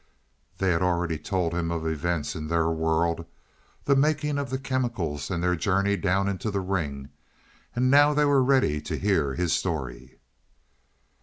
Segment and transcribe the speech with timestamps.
[0.57, 3.23] They had already told him of events in their world,
[3.85, 7.09] the making of the chemicals and their journey down into the ring,
[7.75, 10.17] and now they were ready to hear his story.